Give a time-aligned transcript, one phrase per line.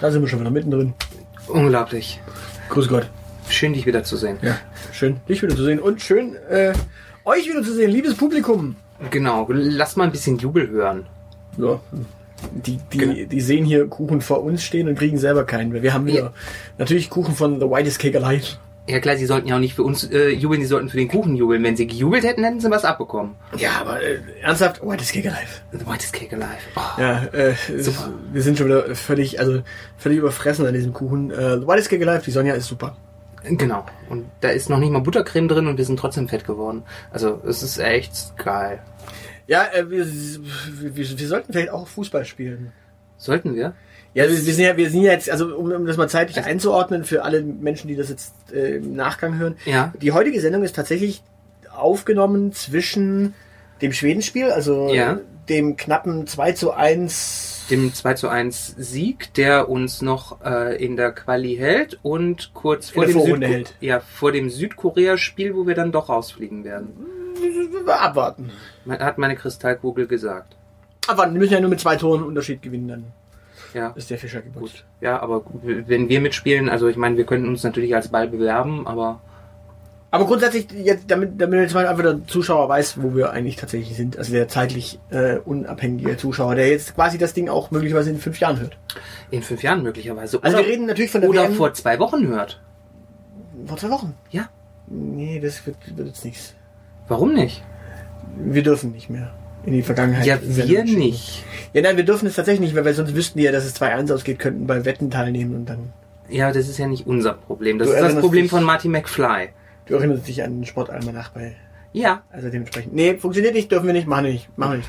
[0.00, 0.94] Da sind wir schon wieder mittendrin.
[1.48, 2.20] Unglaublich.
[2.68, 3.08] Grüß Gott.
[3.48, 4.38] Schön, dich wiederzusehen.
[4.42, 4.56] Ja,
[4.92, 5.80] schön, dich wieder zu sehen.
[5.80, 6.72] Und schön, äh,
[7.24, 8.76] euch wieder zu sehen, liebes Publikum.
[9.10, 11.06] Genau, lass mal ein bisschen Jubel hören.
[11.56, 11.80] Ja.
[12.52, 13.14] Die, die, Genau.
[13.28, 15.72] die sehen hier Kuchen vor uns stehen und kriegen selber keinen.
[15.82, 16.32] Wir haben wieder Ja.
[16.78, 18.46] natürlich Kuchen von The Whitest Cake Alive.
[18.90, 21.06] Ja klar, sie sollten ja auch nicht für uns äh, jubeln, sie sollten für den
[21.06, 21.62] Kuchen jubeln.
[21.62, 23.36] Wenn sie gejubelt hätten, hätten sie was abbekommen.
[23.56, 25.60] Ja, aber äh, ernsthaft, Whitest Cake Alive.
[25.70, 26.58] The whitest cake alive.
[26.74, 27.00] Oh.
[27.00, 28.12] Ja, äh, Super.
[28.32, 29.62] wir sind schon wieder völlig, also
[29.96, 31.30] völlig überfressen an diesem Kuchen.
[31.30, 32.96] Äh, The Whitest Cake Alive, die Sonja ist super.
[33.44, 33.86] Genau.
[34.08, 36.82] Und da ist noch nicht mal Buttercreme drin und wir sind trotzdem fett geworden.
[37.12, 38.80] Also es ist echt geil.
[39.46, 42.72] Ja, äh, wir, wir, wir sollten vielleicht auch Fußball spielen.
[43.16, 43.74] Sollten wir?
[44.14, 46.44] Ja, wir, wir sind ja, wir sind ja jetzt, also um, um das mal zeitlich
[46.44, 49.56] einzuordnen für alle Menschen, die das jetzt äh, im Nachgang hören.
[49.66, 49.92] Ja.
[50.00, 51.22] Die heutige Sendung ist tatsächlich
[51.74, 53.34] aufgenommen zwischen
[53.82, 55.20] dem Schwedenspiel, also Ja.
[55.48, 57.66] dem knappen 2 zu 1.
[57.70, 62.90] Dem 2 zu 1 Sieg, der uns noch äh, in der Quali hält und kurz
[62.90, 63.74] vor dem, Südko- hält.
[63.80, 66.88] ja, vor dem Südkorea-Spiel, wo wir dann doch rausfliegen werden.
[67.86, 68.50] Abwarten.
[68.88, 70.56] Hat meine Kristallkugel gesagt.
[71.06, 73.04] Abwarten, die müssen ja nur mit zwei Toren Unterschied gewinnen, dann
[73.74, 73.92] Ja.
[73.96, 74.60] ist der Fischer gebucht.
[74.62, 74.84] Gut.
[75.00, 78.86] Ja, aber wenn wir mitspielen, also ich meine, wir könnten uns natürlich als Ball bewerben,
[78.86, 79.20] aber
[80.12, 83.96] Aber grundsätzlich, jetzt, damit, damit jetzt mal einfach der Zuschauer weiß, wo wir eigentlich tatsächlich
[83.96, 88.18] sind, also der zeitlich äh, unabhängige Zuschauer, der jetzt quasi das Ding auch möglicherweise in
[88.18, 88.76] fünf Jahren hört.
[89.30, 90.42] in fünf Jahren möglicherweise.
[90.42, 92.60] Also oder wir reden natürlich von der oder WM vor zwei Wochen hört.
[93.66, 94.14] vor zwei Wochen.
[94.30, 94.48] Ja.
[94.88, 96.54] Nee, das wird, wird jetzt nichts.
[97.06, 97.62] Warum nicht?
[98.36, 99.32] Wir dürfen nicht mehr
[99.64, 100.26] in die Vergangenheit.
[100.26, 101.44] Ja, wir nicht.
[101.72, 104.12] Ja, nein, wir dürfen es tatsächlich nicht weil sonst wüssten die ja, dass es 2-1
[104.12, 105.92] ausgeht, könnten bei Wetten teilnehmen und dann.
[106.28, 107.78] Ja, das ist ja nicht unser Problem.
[107.78, 109.48] Das Du ist das Problem dich- von Marty McFly.
[109.86, 111.56] Du erinnerst dich an den Sportalmanach bei.
[111.92, 112.22] Ja.
[112.30, 112.94] Also dementsprechend.
[112.94, 114.88] Nee, funktioniert nicht, dürfen wir nicht, machen wir nicht, machen wir nicht.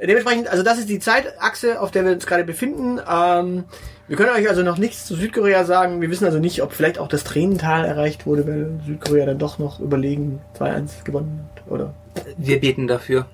[0.00, 3.00] Dementsprechend, also das ist die Zeitachse, auf der wir uns gerade befinden.
[3.10, 3.64] Ähm,
[4.06, 6.00] wir können euch also noch nichts zu Südkorea sagen.
[6.00, 9.58] Wir wissen also nicht, ob vielleicht auch das Tränental erreicht wurde, weil Südkorea dann doch
[9.58, 11.70] noch überlegen 2-1 gewonnen hat.
[11.70, 11.94] Oder
[12.36, 13.26] Wir beten dafür.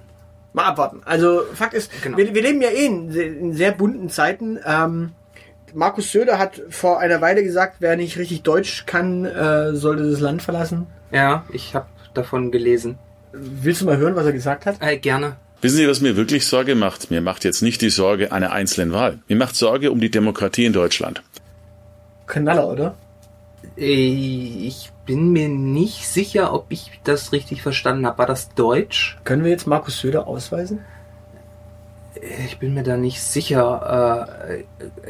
[0.55, 1.03] Mal abwarten.
[1.05, 2.17] Also Fakt ist, Genau.
[2.17, 4.59] wir, wir leben ja eh in, in sehr bunten Zeiten.
[4.65, 5.11] Ähm,
[5.75, 10.21] Markus Söder hat vor einer Weile gesagt, wer nicht richtig Deutsch kann, äh, sollte das
[10.21, 10.87] Land verlassen.
[11.11, 12.99] Ja, ich habe davon gelesen.
[13.33, 14.77] Willst du mal hören, was er gesagt hat?
[14.81, 15.37] Äh, gerne.
[15.61, 17.11] Wissen Sie, was mir wirklich Sorge macht?
[17.11, 19.19] Mir macht jetzt nicht die Sorge einer einzelnen Wahl.
[19.29, 21.23] Mir macht Sorge um die Demokratie in Deutschland.
[22.27, 22.95] Knaller, oder?
[23.77, 28.19] Äh, Ich bin mir nicht sicher, ob ich das richtig verstanden habe.
[28.19, 29.19] War das Deutsch?
[29.25, 30.81] Können wir jetzt Markus Söder ausweisen?
[32.47, 34.31] Ich bin mir da nicht sicher.
[34.49, 34.61] Äh,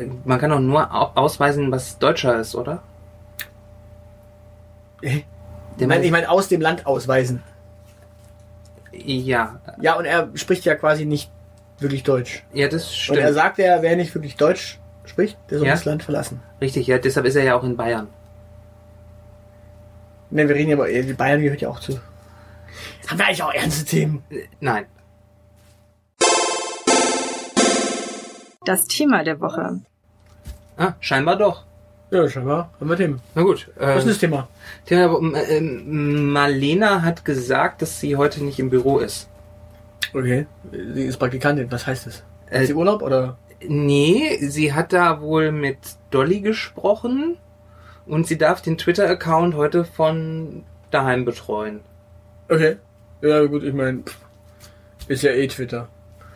[0.02, 2.82] äh, Man kann doch nur au- ausweisen, was Deutscher ist, oder?
[5.02, 5.20] Äh,
[5.78, 7.42] Der Nein, meint- ich meine aus dem Land ausweisen.
[8.92, 11.30] Ja, Ja, und er spricht ja quasi nicht
[11.78, 12.44] wirklich Deutsch.
[12.52, 13.34] ja, das Und er stimmt.
[13.34, 15.74] sagt ja, wer nicht wirklich Deutsch spricht, der soll Ja.
[15.74, 16.40] das Land verlassen.
[16.60, 18.06] Richtig, ja, deshalb ist er ja auch in Bayern.
[20.30, 22.00] Ne, wir reden ja aber, äh, Bayern gehört ja auch zu.
[23.08, 24.22] Haben wir eigentlich auch ernste Themen?
[24.30, 24.86] Äh, Nein.
[28.64, 29.80] Das Thema der Woche.
[30.76, 31.64] Ah, scheinbar doch.
[32.10, 32.70] Ja, scheinbar.
[32.80, 33.20] Haben wir Themen.
[33.34, 33.68] Na gut.
[33.76, 34.48] Was ist Äh, das Thema?
[34.86, 39.28] Thema, aber, äh, ähm, Marlena hat gesagt, dass sie heute nicht im Büro ist.
[40.14, 40.46] Okay.
[40.72, 41.70] Sie ist Praktikantin.
[41.70, 42.22] Was heißt das?
[42.50, 43.36] Äh, Hat sie Urlaub oder?
[43.66, 45.78] Nee, sie hat da wohl mit
[46.10, 47.36] Dolly gesprochen
[48.06, 51.80] und sie darf den Twitter-Account heute von daheim betreuen.
[52.48, 52.76] Okay.
[53.22, 54.02] Ja, gut, ich meine,
[55.08, 55.88] ist ja eh Twitter.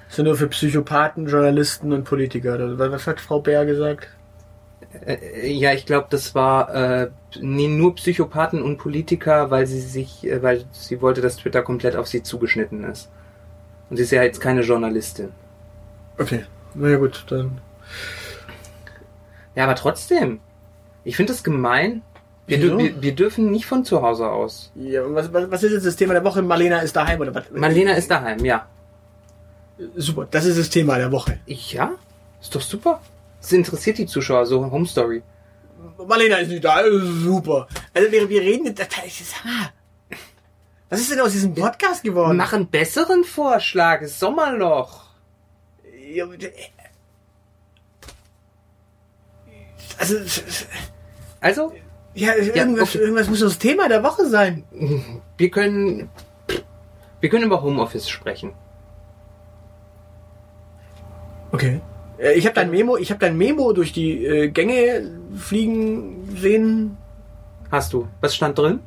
[0.09, 2.55] Ist ja nur für Psychopathen, Journalisten und Politiker.
[2.55, 4.09] oder Was hat Frau Bär gesagt?
[5.05, 7.11] Äh, ja, ich glaube, das war äh,
[7.41, 11.94] nee, nur Psychopathen und Politiker, weil sie sich, äh, weil sie wollte, dass Twitter komplett
[11.97, 13.11] auf sie zugeschnitten ist.
[13.91, 15.31] Und sie ist ja jetzt keine Journalistin.
[16.17, 16.44] Okay.
[16.75, 17.61] Na ja, gut, dann.
[19.55, 20.41] Ja, aber trotzdem.
[21.09, 22.03] Ich finde es gemein,
[22.47, 24.71] Wir, dür- wir, wir dürfen nicht von zu Hause aus.
[24.75, 26.43] Ja, und was, was, was ist jetzt das Thema der Woche?
[26.43, 27.45] Marlena ist daheim oder was?
[27.51, 28.67] Marlena ist daheim, ja.
[29.97, 31.41] Super, das ist das Thema der Woche.
[31.47, 31.93] Ja?
[32.43, 33.01] Ist doch super.
[33.41, 35.23] Das interessiert die Zuschauer, so Home Story.
[36.07, 36.83] Marlena ist nicht da,
[37.25, 37.69] super.
[37.95, 39.71] Also wir, wir reden jetzt, mal,
[40.91, 42.37] was ist denn aus diesem Podcast geworden?
[42.37, 45.05] Mach einen besseren Vorschlag, Sommerloch.
[49.99, 50.17] Also,
[51.40, 51.73] also?
[52.14, 53.05] Ja, irgendwas, okay.
[53.05, 54.64] irgendwas muss das Thema der Woche sein.
[55.37, 56.11] Wir können,
[57.20, 58.52] wir können über Homeoffice sprechen.
[61.52, 61.81] Okay.
[62.19, 66.96] Äh, ich habe dein Memo, ich habe dein Memo durch die äh, Gänge fliegen sehen.
[67.70, 68.08] Hast du?
[68.20, 68.81] Was stand drin?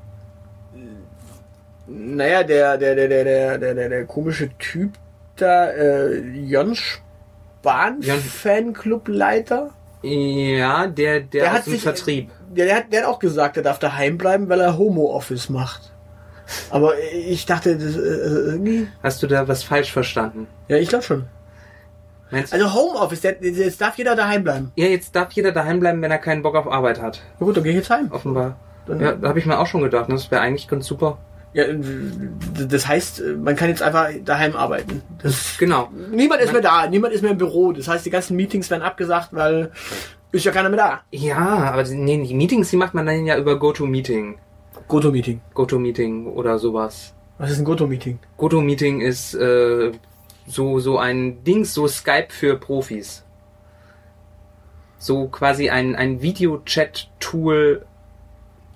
[1.88, 4.94] Naja, der der der der der der der, der komische Typ
[5.36, 9.72] da, äh, Jon Spahn, Jon Fanclubleiter.
[10.02, 12.30] Ja, der der, der aus dem äh, Vertrieb.
[12.56, 15.92] Der, der, hat, der hat auch gesagt, er darf daheim bleiben, weil er Homo-Office macht.
[16.70, 18.88] Aber ich dachte, das, äh, irgendwie.
[19.04, 20.48] Hast du da was falsch verstanden?
[20.68, 21.26] Ja, ich glaube schon.
[22.30, 22.54] Meinst?
[22.54, 24.72] Also Homeoffice, jetzt darf jeder daheim bleiben.
[24.76, 27.22] ja, jetzt darf jeder daheim bleiben, wenn er keinen Bock auf Arbeit hat.
[27.40, 28.10] Na gut, dann gehe ich jetzt heim.
[28.12, 28.56] Offenbar.
[28.86, 30.16] Dann- Ja, da habe ich mir auch schon gedacht, ne?
[30.16, 31.18] das wäre eigentlich ganz super.
[31.54, 31.78] Ja, äh,
[32.70, 35.02] das heißt, man kann jetzt einfach daheim arbeiten.
[35.22, 35.90] Das, Genau.
[36.12, 37.74] niemand ist mehr da, niemand ist mehr im Büro.
[37.74, 39.72] Das heißt, die ganzen Meetings werden abgesagt, weil
[40.32, 41.02] ist ja keiner mehr da.
[41.12, 44.38] Ja, aber die, nee, die Meetings, die macht man dann ja über GoToMeeting.
[44.88, 45.42] GoTo-Meeting.
[45.54, 47.14] GoToMeeting oder sowas.
[47.38, 48.20] Was ist ein GoTo-Meeting?
[48.38, 49.92] GoToMeeting ist äh,
[50.48, 53.24] so, so ein Dings, so Skype für Profis.
[54.98, 57.86] So quasi ein, ein Videochat-Tool,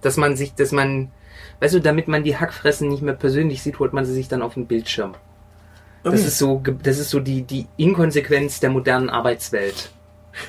[0.01, 1.11] dass man sich, dass man,
[1.59, 4.41] weißt du, damit man die Hackfressen nicht mehr persönlich sieht, holt man sie sich dann
[4.41, 5.15] auf den Bildschirm.
[6.03, 9.89] Das ist so, das ist so die, die Inkonsequenz der modernen Arbeitswelt.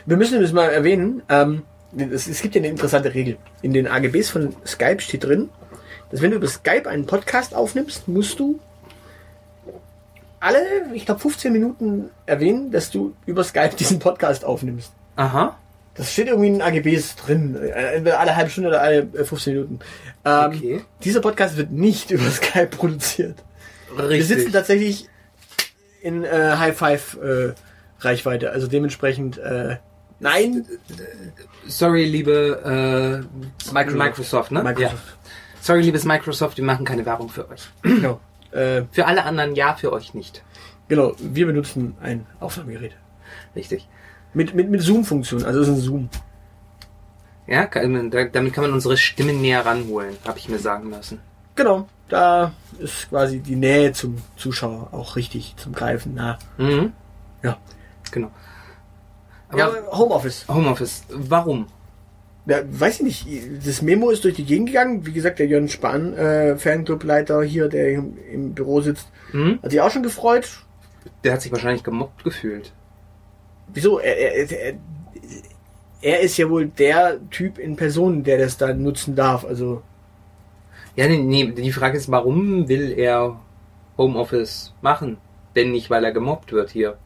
[0.07, 1.23] Wir müssen das mal erwähnen.
[1.29, 1.63] Ähm,
[1.97, 3.37] es, es gibt ja eine interessante Regel.
[3.63, 5.49] In den AGBs von Skype steht drin,
[6.11, 8.59] dass wenn du über Skype einen Podcast aufnimmst, musst du
[10.41, 10.61] alle,
[10.93, 14.93] ich glaube, 15 Minuten erwähnen, dass du über Skype diesen Podcast aufnimmst.
[15.17, 15.57] Aha.
[15.95, 17.57] Das steht irgendwie in den AGBs drin.
[17.57, 19.79] Äh, Entweder alle halbe Stunde oder alle äh, 15 Minuten.
[20.25, 20.81] Ähm, Okay.
[21.03, 23.43] Dieser Podcast wird nicht über Skype produziert.
[23.97, 24.29] Wir Richtig.
[24.29, 25.09] sitzen tatsächlich
[26.03, 26.29] in äh,
[26.59, 27.53] High Five äh,
[28.01, 28.51] Reichweite.
[28.51, 29.77] Also dementsprechend äh,
[30.21, 30.65] nein.
[31.67, 33.25] Sorry, liebe
[33.71, 34.51] äh, Microsoft.
[34.53, 34.63] Ne?
[34.63, 34.93] Microsoft.
[34.95, 35.61] Ja.
[35.61, 37.69] Sorry, liebes Microsoft, wir machen keine Werbung für euch.
[37.83, 38.21] Genau.
[38.53, 40.43] Äh, Für alle anderen ja, für euch nicht.
[40.89, 41.15] genau.
[41.19, 42.93] Wir benutzen ein Aufnahmegerät
[43.55, 43.87] Richtig.
[44.33, 45.45] mit mit mit Zoom-Funktion.
[45.45, 46.09] Also es ist ein Zoom.
[47.47, 51.21] Ja, kann- da- damit kann man unsere Stimmen näher ranholen, habe ich mir sagen lassen.
[51.55, 51.89] Genau.
[52.09, 56.39] Da ist quasi die Nähe zum Zuschauer auch richtig zum Greifen nah.
[56.57, 56.93] Mhm.
[57.43, 57.59] Ja.
[58.17, 58.31] Genau.
[59.51, 60.47] Aber ja, Homeoffice.
[60.49, 61.67] Homeoffice, warum?
[62.47, 63.67] Ja, weiß ich nicht.
[63.67, 65.05] Das Memo ist durch die Gegend gegangen.
[65.05, 69.59] Wie gesagt, der Jörn Spahn, äh, Fanclubleiter hier, der im, im Büro sitzt, Mhm.
[69.63, 70.49] hat sich auch schon gefreut.
[71.25, 72.73] Der hat sich wahrscheinlich gemobbt gefühlt.
[73.69, 73.99] Wieso?
[73.99, 74.75] Er, er, er,
[76.03, 79.45] er ist ja wohl der Typ in Person, der das dann nutzen darf.
[79.45, 79.83] Also,
[80.95, 83.39] Ja, nee, nee, die Frage ist, warum will er
[83.99, 85.19] Homeoffice machen?
[85.55, 86.97] Wenn nicht, weil er gemobbt wird hier.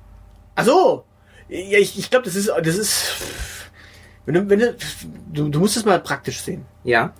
[0.60, 1.04] Ach so.
[1.48, 3.16] Ja, ich, ich glaube, das ist, das ist,
[4.24, 4.76] wenn du, wenn du,
[5.32, 6.64] du, du musst es mal praktisch sehen.
[6.84, 7.12] Ja?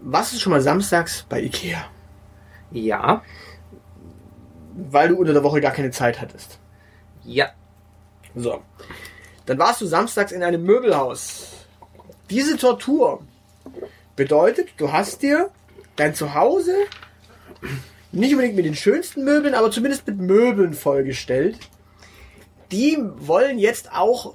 [0.00, 1.84] Was ist schon mal samstags bei Ikea?
[2.70, 3.22] Ja?
[4.74, 6.58] Weil du unter der Woche gar keine Zeit hattest.
[7.24, 7.50] Ja.
[8.34, 8.62] So.
[9.46, 11.52] Dann warst du samstags in einem Möbelhaus.
[12.30, 13.22] Diese Tortur
[14.16, 15.50] bedeutet, du hast dir
[15.96, 16.74] dein Zuhause
[18.12, 21.58] nicht unbedingt mit den schönsten Möbeln, aber zumindest mit Möbeln vollgestellt.
[22.72, 24.34] Die wollen jetzt auch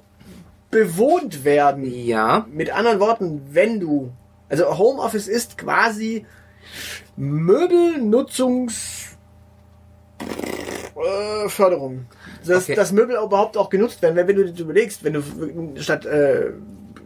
[0.70, 1.84] bewohnt werden.
[1.84, 2.46] Ja.
[2.50, 4.12] Mit anderen Worten, wenn du,
[4.48, 6.24] also Homeoffice ist quasi
[7.16, 9.16] Möbelnutzungs
[10.96, 12.06] äh, Förderung.
[12.46, 12.74] Dass, Okay.
[12.74, 14.16] dass Möbel überhaupt auch genutzt werden.
[14.16, 15.22] Wenn, wenn du dir überlegst, wenn du
[15.80, 16.50] statt, äh,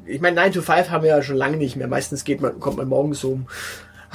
[0.06, 1.88] ich meine, 9 to 5 haben wir ja schon lange nicht mehr.
[1.88, 3.47] Meistens geht man, kommt man morgens um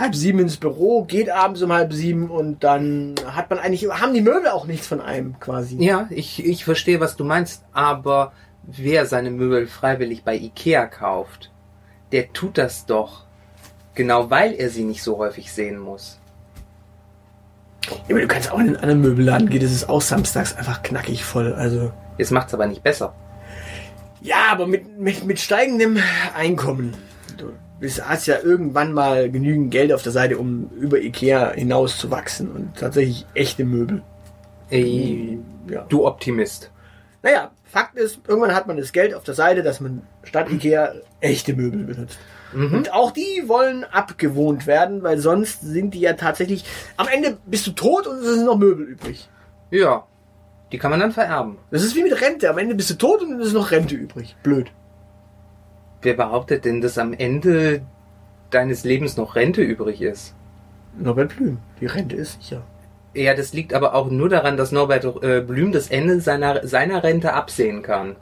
[0.01, 4.13] halb sieben ins Büro, geht abends um halb sieben und dann hat man eigentlich, haben
[4.13, 5.77] die Möbel auch nichts von einem quasi.
[5.77, 11.51] Ja, ich, ich verstehe, was du meinst, aber wer seine Möbel freiwillig bei Ikea kauft,
[12.11, 13.25] der tut das doch.
[13.93, 16.19] Genau weil er sie nicht so häufig sehen muss.
[18.07, 20.81] Ja, aber du kannst auch in einen anderen Möbelladen gehen, das ist auch samstags einfach
[20.83, 21.53] knackig voll.
[21.53, 21.91] Also.
[22.17, 23.13] Jetzt macht's aber nicht besser.
[24.21, 25.97] Ja, aber mit, mit, mit steigendem
[26.35, 26.95] Einkommen.
[27.81, 31.97] Du bist, hast ja irgendwann mal genügend Geld auf der Seite, um über Ikea hinaus
[31.97, 34.03] zu wachsen und tatsächlich echte Möbel.
[34.69, 35.85] Ey, Ja.
[35.89, 36.69] du Optimist.
[37.23, 40.93] Naja, Fakt ist, irgendwann hat man das Geld auf der Seite, dass man statt Ikea
[41.21, 42.19] echte Möbel benutzt.
[42.53, 46.63] Und auch die wollen abgewohnt werden, weil sonst sind die ja tatsächlich,
[46.97, 49.27] am Ende bist du tot und es sind noch Möbel übrig.
[49.71, 50.05] Ja.
[50.71, 51.57] Die kann man dann vererben.
[51.71, 52.47] Das ist wie mit Rente.
[52.47, 54.35] Am Ende bist du tot und es ist noch Rente übrig.
[54.43, 54.67] Blöd.
[56.01, 57.81] Wer behauptet denn, dass am Ende
[58.49, 60.35] deines Lebens noch Rente übrig ist?
[60.97, 61.59] Norbert Blüm.
[61.79, 62.63] Die Rente ist sicher.
[63.13, 67.03] Ja, das liegt aber auch nur daran, dass Norbert äh, Blüm das Ende seiner, seiner
[67.03, 68.15] Rente absehen kann.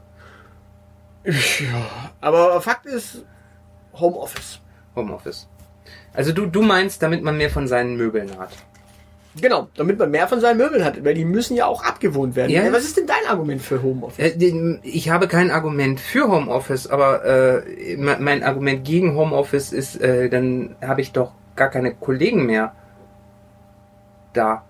[1.24, 2.12] Ja.
[2.22, 3.26] Aber Fakt ist,
[3.94, 4.60] Homeoffice.
[4.96, 5.48] Homeoffice.
[6.14, 8.52] Also du, du meinst, damit man mehr von seinen Möbeln hat.
[9.42, 12.52] Genau, damit man mehr von seinen Möbeln hat, weil die müssen ja auch abgewohnt werden.
[12.52, 12.72] Ja.
[12.72, 14.36] Was ist denn dein Argument für Homeoffice?
[14.36, 20.02] Äh, Ich habe kein Argument für Homeoffice, aber äh, me- mein Argument gegen Homeoffice ist,
[20.02, 22.74] äh, dann habe ich doch gar keine Kollegen mehr
[24.34, 24.64] da.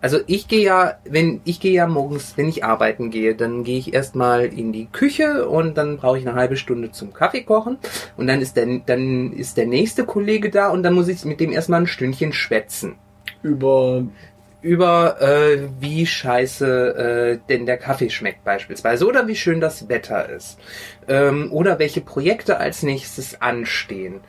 [0.00, 3.78] Also ich gehe ja, wenn ich gehe ja morgens, wenn ich arbeiten gehe, dann gehe
[3.78, 7.78] ich erstmal in die Küche und dann brauche ich eine halbe Stunde zum Kaffee kochen
[8.16, 11.40] und dann ist der dann ist der nächste Kollege da und dann muss ich mit
[11.40, 12.94] dem erstmal ein Stündchen schwätzen
[13.42, 14.04] Über
[14.60, 20.28] über äh, wie scheiße äh, denn der Kaffee schmeckt beispielsweise oder wie schön das Wetter
[20.28, 20.58] ist
[21.06, 24.20] ähm, oder welche Projekte als nächstes anstehen.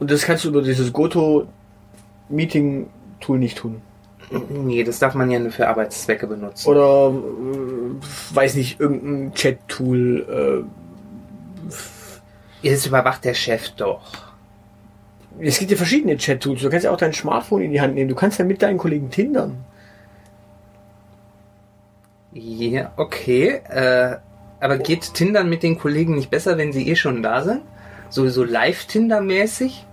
[0.00, 1.46] und das kannst du über dieses Goto
[2.28, 2.88] Meeting
[3.20, 3.80] Tool nicht tun.
[4.50, 6.68] Nee, das darf man ja nur für Arbeitszwecke benutzen.
[6.68, 10.66] Oder äh, weiß nicht, irgendein Chat Tool.
[12.62, 14.31] Das überwacht der Chef doch.
[15.40, 16.62] Es gibt ja verschiedene Chat Tools.
[16.62, 18.08] Du kannst ja auch dein Smartphone in die Hand nehmen.
[18.08, 19.64] Du kannst ja mit deinen Kollegen tindern.
[22.32, 23.60] Ja, okay.
[23.68, 24.16] Äh,
[24.60, 27.62] aber geht Tindern mit den Kollegen nicht besser, wenn sie eh schon da sind?
[28.08, 29.86] So, so Live-Tinder-mäßig?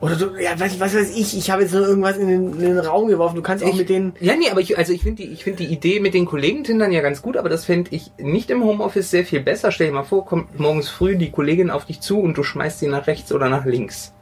[0.00, 2.60] Oder so, ja, was, was weiß ich, ich habe jetzt nur irgendwas in den, in
[2.60, 3.34] den Raum geworfen.
[3.36, 4.12] Du kannst auch Ich- mit denen.
[4.20, 6.62] Ja, nee, aber ich, also ich finde die, ich finde die Idee mit den Kollegen
[6.62, 9.72] Tindern ja ganz gut, aber das fände ich nicht im Homeoffice sehr viel besser.
[9.72, 12.78] Stell dir mal vor, kommt morgens früh die Kollegin auf dich zu und du schmeißt
[12.78, 14.12] sie nach rechts oder nach links.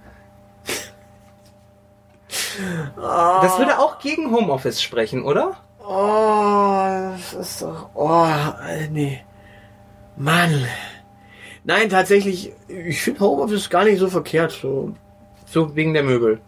[2.96, 5.56] Das würde auch gegen Homeoffice sprechen, oder?
[5.86, 7.90] Oh, das ist doch.
[7.94, 8.26] Oh,
[8.90, 9.20] nee.
[10.16, 10.66] Mann.
[11.64, 14.52] Nein, tatsächlich, ich finde Homeoffice gar nicht so verkehrt.
[14.52, 14.94] So.
[15.46, 16.40] So wegen der Möbel.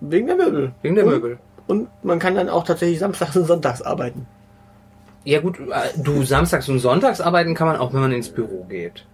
[0.00, 0.72] Wegen der Möbel.
[0.82, 1.38] Wegen der und, Möbel.
[1.66, 4.26] Und man kann dann auch tatsächlich samstags und sonntags arbeiten.
[5.24, 8.64] Ja gut, äh, du samstags und sonntags arbeiten kann man auch, wenn man ins Büro
[8.64, 9.06] geht.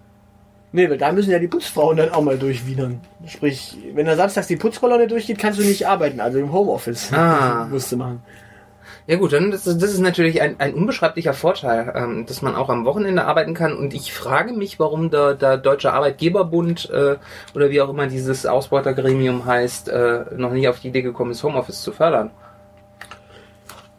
[0.78, 3.00] Nee, weil da müssen ja die Putzfrauen dann auch mal durchwiedern.
[3.26, 7.12] Sprich, wenn da samstags die Putzkolonne durchgeht, kannst du nicht arbeiten, also im Homeoffice.
[7.12, 7.66] Ah.
[7.70, 8.23] Musst du machen.
[9.08, 12.54] Ja gut, dann das, ist- das ist natürlich ein, ein unbeschreiblicher Vorteil, ähm, dass man
[12.54, 13.76] auch am Wochenende arbeiten kann.
[13.76, 17.16] Und ich frage mich, warum der, der Deutsche Arbeitgeberbund äh,
[17.56, 21.42] oder wie auch immer dieses Ausbeutergremium heißt, äh, noch nie auf die Idee gekommen ist,
[21.42, 22.30] Homeoffice zu fördern.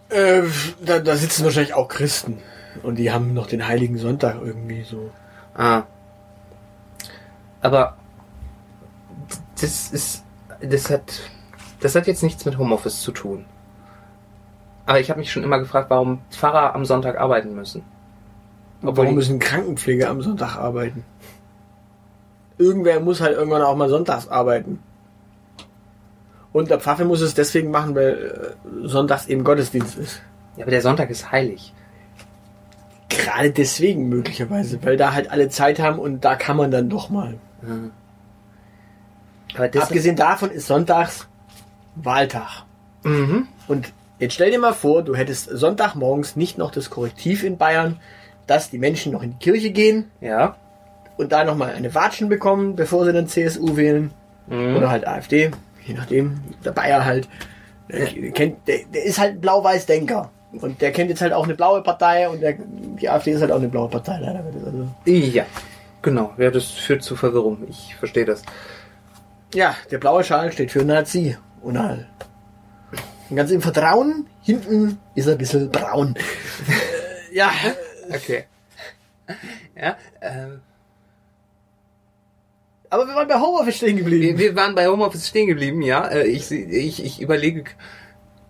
[0.07, 0.43] Äh,
[0.85, 2.37] da, da sitzen wahrscheinlich auch Christen.
[2.83, 5.09] Und die haben noch den Heiligen Sonntag irgendwie so.
[5.55, 5.83] Ah.
[7.61, 7.97] Aber
[9.59, 10.23] das ist,
[10.61, 11.19] das hat,
[11.79, 13.45] das hat jetzt nichts mit Homeoffice zu tun.
[14.85, 17.83] Aber ich habe mich schon immer gefragt, warum Pfarrer am Sonntag arbeiten müssen.
[18.81, 21.03] Obwohl Warum müssen Krankenpfleger am Sonntag arbeiten?
[22.57, 24.79] Irgendwer muss halt irgendwann auch mal sonntags arbeiten.
[26.51, 30.21] Und der Pfaffe muss es deswegen machen, weil äh, sonntags eben Gottesdienst ist.
[30.55, 31.73] Ja, aber der Sonntag ist heilig.
[33.09, 37.09] Gerade deswegen möglicherweise, weil da halt alle Zeit haben und da kann man dann doch
[37.09, 37.35] mal.
[39.55, 41.27] Aber das Abgesehen davon ist sonntags
[41.95, 42.63] Wahltag.
[43.03, 43.47] Mhm.
[43.67, 47.99] Und jetzt stell dir mal vor, du hättest Sonntagmorgens nicht noch das Korrektiv in Bayern,
[48.47, 50.55] dass die Menschen noch in die Kirche gehen Ja.
[51.17, 54.11] und da nochmal eine Watschen bekommen, bevor sie dann CSU wählen.
[54.47, 54.75] Mhm.
[54.77, 55.51] Oder halt AfD,
[55.85, 56.39] je nachdem.
[56.63, 57.27] Der Bayer halt.
[57.91, 60.29] Der, kennt, der, der ist halt Blau-Weiß-Denker.
[60.51, 63.51] Und der kennt jetzt halt auch eine blaue Partei und der, die AfD ist halt
[63.51, 64.43] auch eine blaue Partei, leider.
[64.65, 65.45] Also, Ja.
[66.01, 66.33] Genau.
[66.37, 67.67] Ja, das führt zu Verwirrung.
[67.69, 68.41] Ich verstehe das.
[69.53, 71.37] ja, der blaue Schal steht für Nazi.
[71.61, 71.77] Und.
[71.77, 76.15] Und ganz im Vertrauen, hinten ist er ein bisschen braun.
[77.31, 77.51] Ja,
[78.11, 78.45] Okay.
[79.75, 80.61] Ja, ähm,
[82.89, 84.39] aber wir waren bei Homeoffice stehen wir, geblieben.
[84.39, 86.07] wir waren bei Homeoffice stehen geblieben, ja.
[86.07, 87.65] Äh, Ich, ich, ich überlege.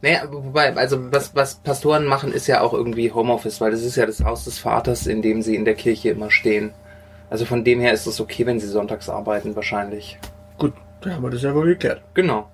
[0.01, 3.97] Naja, wobei, also was, was Pastoren machen, ist ja auch irgendwie Homeoffice, weil das ist
[3.97, 6.71] ja das Haus des Vaters, in dem sie in der Kirche immer stehen.
[7.29, 10.17] Also von dem her ist es okay, wenn sie sonntags arbeiten, wahrscheinlich.
[10.57, 12.01] Gut, dann haben wir das ja wohl geklärt.
[12.13, 12.47] Genau.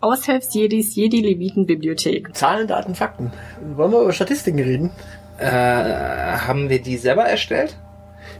[0.00, 2.36] Aushilfsjedis Jedi-Leviten-Bibliothek.
[2.36, 3.32] Zahlen, Daten, Fakten.
[3.76, 4.90] Wollen wir über Statistiken reden?
[5.38, 7.78] Äh, haben wir die selber erstellt?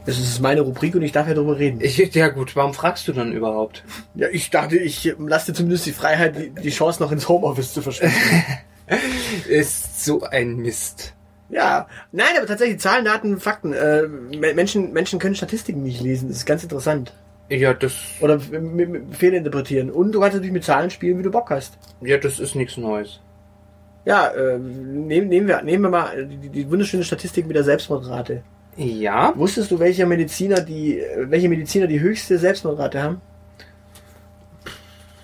[0.05, 1.81] Das ist meine Rubrik und ich darf ja darüber reden.
[1.81, 3.83] Ich, ja gut, warum fragst du dann überhaupt?
[4.13, 7.73] Ja, ich dachte, ich lasse dir zumindest die Freiheit, die, die Chance noch ins Homeoffice
[7.73, 8.15] zu verschwinden.
[9.49, 11.15] Ist so ein Mist.
[11.49, 13.73] Ja, nein, aber tatsächlich Zahlen, Daten, Fakten.
[13.73, 16.27] Äh, Me- Menschen, Menschen können Statistiken nicht lesen.
[16.29, 17.13] Das ist ganz interessant.
[17.49, 19.91] Ja, das, Oder fehlinterpretieren.
[19.91, 21.77] Und du kannst natürlich mit Zahlen spielen, wie du Bock hast.
[22.01, 23.19] ja, das ist nichts Neues.
[24.05, 28.43] Ja, äh, nehmen, nehmen, wir, nehmen wir mal die, die wunderschöne Statistik mit der Selbstmordrate.
[28.77, 33.21] Ja, Wusstest du, welcher Mediziner die, welche Mediziner die höchste Selbstmordrate haben?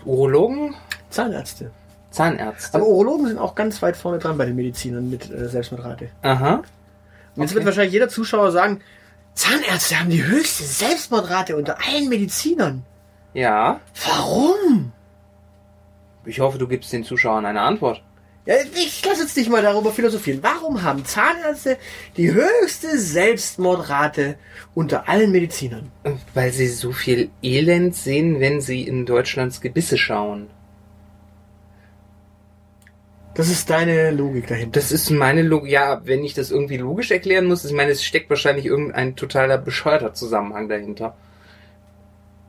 [0.05, 0.75] Urologen,
[1.09, 1.71] Zahnärzte.
[2.11, 2.77] Zahnärzte.
[2.77, 6.09] Aber Urologen sind auch ganz weit vorne dran bei den Medizinern mit äh, Selbstmordrate.
[6.21, 6.61] Aha.
[7.35, 8.81] Und jetzt wird wahrscheinlich jeder Zuschauer sagen,
[9.33, 12.83] Zahnärzte haben die höchste Selbstmordrate unter allen Medizinern.
[13.33, 13.79] Ja.
[14.05, 14.91] Warum?
[16.25, 18.03] Ich hoffe, du gibst den Zuschauern eine Antwort.
[18.45, 20.39] Ja, ich lass uns nicht mal darüber philosophieren.
[20.41, 21.77] Warum haben Zahnärzte
[22.17, 24.35] die höchste Selbstmordrate
[24.73, 25.91] unter allen Medizinern?
[26.33, 30.49] Weil sie so viel Elend sehen, wenn sie in Deutschlands Gebisse schauen.
[33.33, 34.79] Das ist deine Logik dahinter.
[34.79, 35.71] Das ist meine Logik.
[35.71, 39.57] Ja, wenn ich das irgendwie logisch erklären muss, ich meine, es steckt wahrscheinlich irgendein totaler
[39.57, 41.15] bescheuerter Zusammenhang dahinter.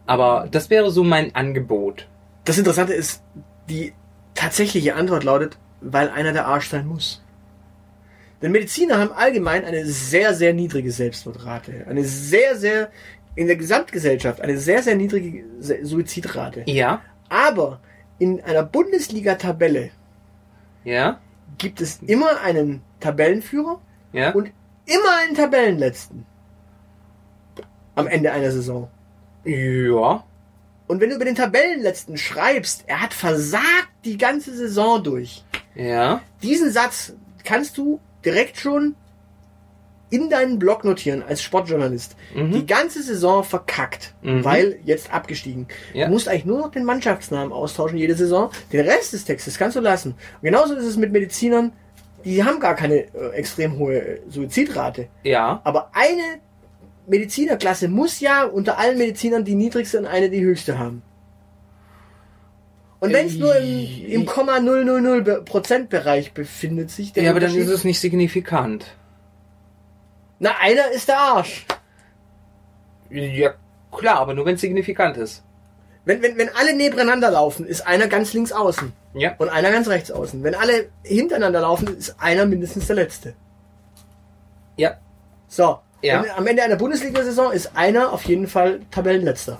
[0.06, 2.08] Aber das wäre so mein Angebot.
[2.44, 3.22] Das Interessante ist,
[3.68, 3.92] die
[4.34, 7.22] tatsächliche Antwort lautet, weil einer der Arsch sein muss.
[8.40, 11.86] Denn Mediziner haben allgemein eine sehr, sehr niedrige Selbstmordrate.
[11.88, 12.90] Eine sehr, sehr,
[13.36, 16.64] in der Gesamtgesellschaft, eine sehr, sehr niedrige Suizidrate.
[16.66, 17.80] Ja, Aber
[18.18, 19.90] in einer Bundesliga-Tabelle
[20.84, 21.20] ja,
[21.58, 23.80] gibt es immer einen Tabellenführer
[24.12, 24.32] ja.
[24.32, 24.50] und
[24.86, 26.26] immer einen Tabellenletzten.
[27.94, 28.88] Am Ende einer Saison.
[29.44, 30.24] ja.
[30.88, 35.44] Und wenn du über den Tabellenletzten schreibst, er hat versagt die ganze Saison durch.
[35.74, 36.20] Ja.
[36.42, 38.94] Diesen Satz kannst du direkt schon
[40.12, 42.14] in deinen Blog notieren als Sportjournalist.
[42.34, 42.52] Mhm.
[42.52, 44.44] Die ganze Saison verkackt, Mhm.
[44.44, 45.66] weil jetzt abgestiegen.
[45.94, 46.06] Ja.
[46.06, 48.50] Du musst eigentlich nur noch den Mannschaftsnamen austauschen jede Saison.
[48.72, 50.10] Den Rest des Textes kannst du lassen.
[50.12, 51.72] Und genauso ist es mit Medizinern.
[52.24, 55.08] Die haben gar keine äh, extrem hohe äh, Suizidrate.
[55.24, 55.60] Ja.
[55.64, 56.40] Aber eine
[57.08, 61.02] Medizinerklasse muss ja unter allen Medizinern die niedrigste und eine die höchste haben.
[63.00, 67.40] Und wenn es nur im, im Komma 000 Be- Prozentbereich befindet sich der Ja, aber
[67.40, 68.86] dann ist es nicht signifikant.
[70.42, 71.64] Na, einer ist der Arsch.
[73.10, 73.54] Ja,
[73.92, 75.44] klar, aber nur wenn es signifikant ist.
[76.04, 79.36] Wenn, wenn, wenn alle nebeneinander laufen, ist einer ganz links außen Ja.
[79.38, 80.42] und einer ganz rechts außen.
[80.42, 83.34] Wenn alle hintereinander laufen, ist einer mindestens der Letzte.
[84.76, 84.96] Ja.
[85.46, 85.78] So.
[86.02, 86.24] Ja.
[86.24, 89.58] Wenn, am Ende einer Bundesliga-Saison ist einer auf jeden Fall Tabellenletzter.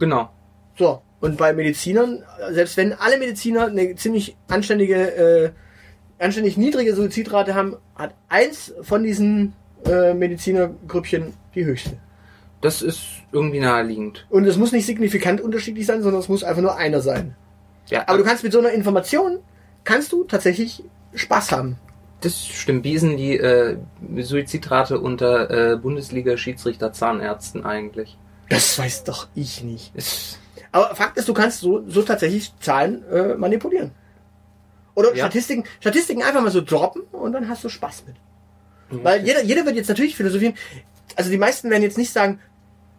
[0.00, 0.30] Genau.
[0.76, 5.50] So, und bei Medizinern, selbst wenn alle Mediziner eine ziemlich anständige, äh,
[6.18, 9.54] anständig niedrige Suizidrate haben, hat eins von diesen
[9.86, 11.98] äh, Medizinergrüppchen die höchste.
[12.60, 13.00] Das ist
[13.30, 14.26] irgendwie naheliegend.
[14.30, 17.36] Und es muss nicht signifikant unterschiedlich sein, sondern es muss einfach nur einer sein.
[17.86, 19.38] Ja, Aber du kannst mit so einer Information,
[19.84, 20.82] kannst du tatsächlich
[21.14, 21.76] Spaß haben.
[22.20, 22.84] das stimmt.
[22.84, 23.76] Wie ist denn die äh,
[24.18, 28.18] Suizidrate unter äh, Bundesliga-Schiedsrichter Zahnärzten eigentlich?
[28.48, 29.92] Das weiß doch ich nicht.
[30.72, 33.92] Aber Fakt ist, du kannst so, so tatsächlich Zahlen äh, manipulieren.
[34.98, 35.26] Oder Ja.
[35.26, 38.16] Statistiken, Statistiken einfach mal so droppen und dann hast du Spaß mit.
[39.04, 40.54] Weil jeder, jeder wird jetzt natürlich philosophieren.
[41.14, 42.40] Also die meisten werden jetzt nicht sagen,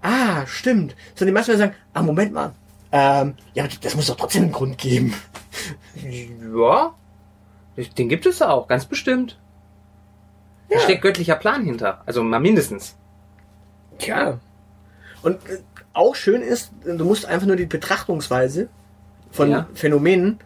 [0.02, 0.96] ah, stimmt.
[1.16, 2.54] Sondern die meisten werden sagen, ah, Moment mal.
[2.94, 5.14] Ähm, ja, das muss doch trotzdem einen Grund geben.
[6.54, 6.94] ja,
[7.98, 9.38] den gibt es auch, ganz bestimmt.
[10.70, 10.82] Da Ja.
[10.82, 12.02] steckt göttlicher Plan hinter.
[12.06, 12.96] Also mal mindestens.
[13.98, 14.40] Tja.
[15.22, 15.58] Und äh,
[15.92, 18.70] auch schön ist, du musst einfach nur die Betrachtungsweise
[19.32, 19.68] von Ja.
[19.74, 20.40] Phänomenen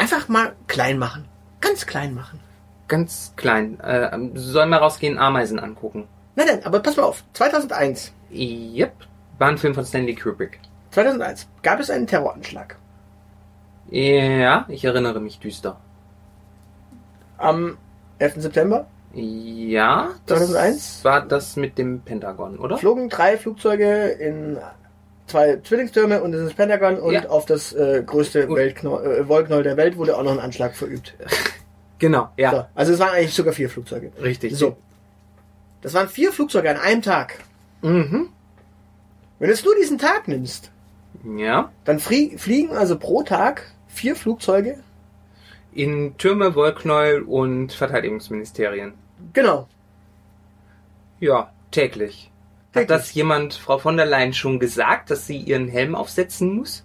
[0.00, 1.26] einfach mal klein machen.
[1.60, 2.40] Ganz klein machen.
[2.88, 3.78] Ganz klein.
[3.80, 6.08] Äh, sollen wir rausgehen, Ameisen angucken?
[6.34, 7.22] Nein, nein, aber pass mal auf.
[7.34, 8.12] 2001.
[8.32, 8.92] Yep.
[9.38, 10.58] War ein Film von Stanley Kubrick.
[10.90, 12.76] 2001 gab es einen Terroranschlag.
[13.90, 15.78] Ja, ich erinnere mich düster.
[17.38, 17.78] Am
[18.18, 18.34] 11.
[18.42, 21.04] September Ja, das 2001?
[21.04, 22.76] war das mit dem Pentagon, oder?
[22.78, 24.58] flogen drei Flugzeuge in
[25.30, 27.28] zwei Zwillingstürme und ins Pentagon und Ja.
[27.28, 31.14] auf das äh, größte äh, Wollknoll der Welt wurde auch noch ein Anschlag verübt.
[31.98, 34.10] Genau, ja, So, also es waren eigentlich sogar vier Flugzeuge.
[34.22, 34.54] richtig.
[34.56, 34.76] So.
[35.82, 37.34] Das waren vier Flugzeuge an einem Tag.
[37.82, 38.28] Mhm.
[39.38, 40.70] Wenn du jetzt nur diesen Tag nimmst,
[41.36, 41.70] Ja.
[41.84, 44.78] dann flie fliegen also pro Tag vier Flugzeuge.
[45.72, 48.92] In Türme, Wollknäuel und Verteidigungsministerien.
[49.32, 49.68] Genau.
[51.20, 52.29] Ja, täglich.
[52.74, 56.84] Hat das jemand, Frau von der Leyen, schon gesagt, dass sie ihren Helm aufsetzen muss?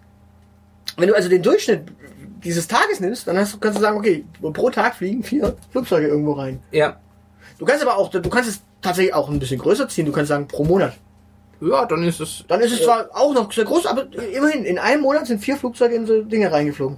[0.98, 1.92] Wenn du also den Durchschnitt
[2.44, 6.08] dieses Tages nimmst, dann hast du, kannst du sagen, okay, pro Tag fliegen vier Flugzeuge
[6.08, 6.62] irgendwo rein.
[6.72, 7.00] Ja.
[7.58, 10.06] Du kannst aber auch, du kannst es tatsächlich auch ein bisschen größer ziehen.
[10.06, 10.94] Du kannst sagen, pro Monat.
[11.62, 12.44] Ja, dann ist es.
[12.48, 15.58] Dann ist es zwar auch noch sehr groß, aber immerhin, in einem Monat sind vier
[15.58, 16.98] Flugzeuge in so Dinge reingeflogen.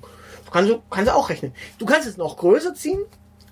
[0.52, 1.54] kannst du, kannst du auch rechnen.
[1.78, 3.00] Du kannst es noch größer ziehen.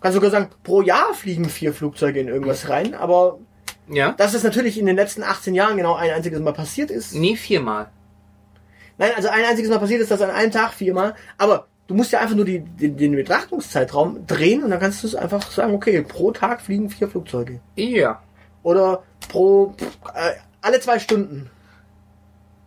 [0.01, 3.39] Kannst sogar sagen, pro Jahr fliegen vier Flugzeuge in irgendwas rein, aber
[3.87, 4.13] Ja?
[4.13, 7.13] dass es natürlich in den letzten 18 Jahren genau ein einziges Mal passiert ist.
[7.13, 7.87] Nee, viermal.
[8.97, 12.11] Nein, also ein einziges Mal passiert ist das an einem Tag viermal, aber du musst
[12.11, 15.73] ja einfach nur die, den, den Betrachtungszeitraum drehen und dann kannst du es einfach sagen,
[15.73, 17.59] okay, pro Tag fliegen vier Flugzeuge.
[17.75, 18.21] Ja.
[18.63, 19.75] Oder pro,
[20.15, 21.49] äh, alle zwei Stunden.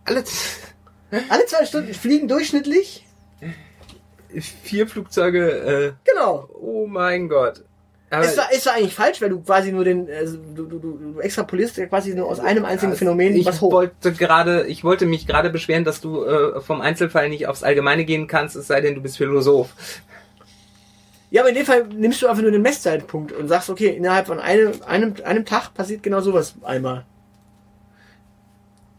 [0.05, 0.23] Alle
[1.29, 3.05] Alle zwei Stunden fliegen durchschnittlich?
[4.63, 6.43] vier Flugzeuge, Genau.
[6.43, 7.63] äh, oh mein Gott.
[8.11, 10.79] Aber Ist zwar, ist zwar eigentlich falsch, weil du quasi nur den, also du, du,
[10.79, 13.71] du, extrapolierst ja quasi nur aus einem einzigen Phänomen ich was hoch.
[13.71, 18.05] wollte gerade, ich wollte mich gerade beschweren, dass du äh, vom Einzelfall nicht aufs Allgemeine
[18.05, 19.75] gehen kannst, es sei denn, du bist Philosoph.
[21.29, 24.25] Ja, aber in dem Fall nimmst du einfach nur den Messzeitpunkt und sagst, okay, innerhalb
[24.25, 27.05] von einem, einem, einem Tag passiert genau sowas einmal.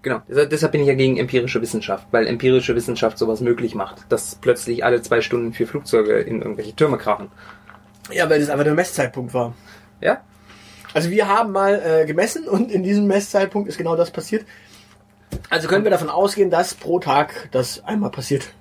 [0.02, 4.34] Genau, deshalb bin ich ja gegen empirische Wissenschaft, weil empirische Wissenschaft sowas möglich macht, dass
[4.36, 7.30] plötzlich alle zwei Stunden vier Flugzeuge in irgendwelche Türme krachen.
[8.12, 9.54] Ja, weil das einfach der Messzeitpunkt war.
[10.00, 10.22] Ja?
[10.92, 14.44] Also wir haben mal äh, gemessen und in diesem Messzeitpunkt ist genau das passiert.
[15.48, 18.52] Also können wir davon ausgehen, dass pro Tag das einmal passiert.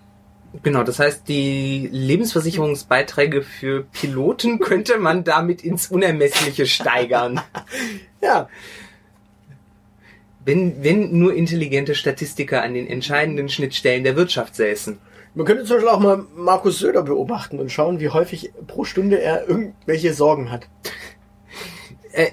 [0.64, 7.42] Genau, das heißt, die Lebensversicherungsbeiträge für Piloten könnte man damit ins Unermessliche steigern.
[8.22, 8.50] Ja,
[10.44, 14.98] Wenn, wenn nur intelligente Statistiker an den entscheidenden Schnittstellen der Wirtschaft säßen.
[15.36, 19.22] Man könnte zum Beispiel auch mal Markus Söder beobachten und schauen, wie häufig pro Stunde
[19.22, 20.68] er irgendwelche Sorgen hat.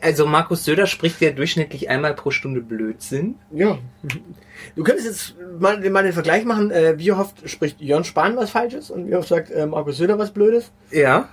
[0.00, 3.36] Also Markus Söder spricht ja durchschnittlich einmal pro Stunde Blödsinn.
[3.52, 3.78] Ja.
[4.74, 8.50] Du könntest jetzt mal, mal den Vergleich machen, äh, wie oft spricht Jörn Spahn was
[8.50, 10.72] Falsches und wie oft sagt äh, Markus Söder was Blödes.
[10.90, 11.28] Ja.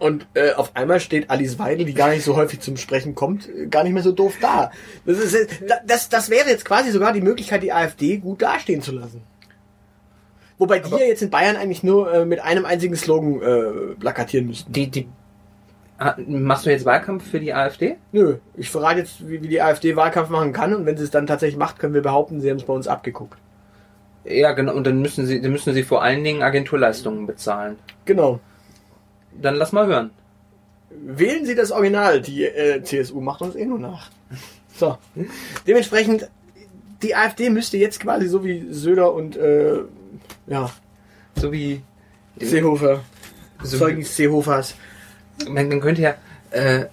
[0.00, 3.48] Und äh, auf einmal steht Alice Weidel, die gar nicht so häufig zum Sprechen kommt,
[3.48, 4.72] äh, gar nicht mehr so doof da.
[5.06, 8.82] Das, ist, da- das, das wäre jetzt quasi sogar die Möglichkeit, die AfD gut dastehen
[8.82, 9.22] zu lassen.
[10.62, 14.46] Wobei die ja jetzt in Bayern eigentlich nur äh, mit einem einzigen Slogan äh, plakatieren
[14.46, 14.72] müssten.
[14.72, 15.08] Die, die,
[15.98, 17.96] Ah, machst du jetzt Wahlkampf für die AfD?
[18.10, 21.10] Nö, ich verrate jetzt, wie, wie die AfD Wahlkampf machen kann und wenn sie es
[21.10, 23.38] dann tatsächlich macht, können wir behaupten, sie haben es bei uns abgeguckt.
[24.24, 24.74] Ja, genau.
[24.74, 27.76] Und dann müssen sie, dann müssen sie vor allen Dingen Agenturleistungen bezahlen.
[28.04, 28.40] Genau.
[29.40, 30.10] Dann lass mal hören.
[30.90, 34.10] Wählen Sie das Original, die äh, CSU macht uns eh nur nach.
[34.74, 34.98] So.
[35.66, 36.28] Dementsprechend,
[37.02, 39.80] die AfD müsste jetzt quasi so wie Söder und äh,
[40.46, 40.70] ja,
[41.36, 41.82] So wie
[42.38, 43.00] Seehofer,
[43.62, 44.74] so Zeugen Seehofers.
[45.48, 46.14] man, man könnte ja,
[46.50, 46.86] äh,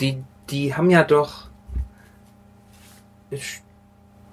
[0.00, 1.48] die, die haben ja doch,